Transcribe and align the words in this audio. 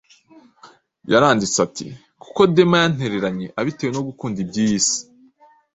yaranditse 1.11 1.57
ati: 1.67 1.85
“Kuko 2.21 2.39
Dema 2.55 2.77
yantereranye 2.81 3.45
abitewe 3.59 3.91
no 3.93 4.05
gukunda 4.07 4.37
iby’iyi 4.45 4.79
si.” 4.87 4.99